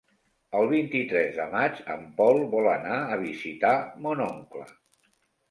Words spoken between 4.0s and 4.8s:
mon oncle.